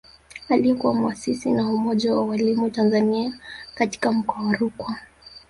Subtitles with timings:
[0.49, 3.37] Aliyekuwa mwasisi wa Umoja wa Walimu Tanzania
[3.75, 4.95] katika Mkoa wa Rukwa